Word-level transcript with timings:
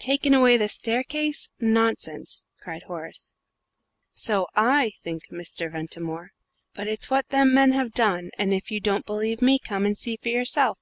"Taken 0.00 0.34
away 0.34 0.56
the 0.56 0.68
staircase? 0.68 1.50
Nonsense!" 1.60 2.42
cried 2.58 2.82
Horace. 2.88 3.34
"So 4.10 4.48
I 4.56 4.90
think, 5.04 5.28
Mr. 5.30 5.70
Ventimore 5.70 6.32
but 6.74 6.88
it's 6.88 7.10
what 7.10 7.28
them 7.28 7.54
men 7.54 7.70
have 7.74 7.92
done, 7.92 8.32
and 8.36 8.52
if 8.52 8.72
you 8.72 8.80
don't 8.80 9.06
believe 9.06 9.40
me, 9.40 9.60
come 9.60 9.86
and 9.86 9.96
see 9.96 10.16
for 10.16 10.30
yourself!" 10.30 10.80